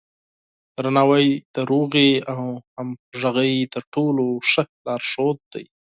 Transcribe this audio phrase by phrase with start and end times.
[0.75, 2.41] درناوی د سولې او
[2.75, 5.65] همغږۍ تر ټولو مهم لارښود دی.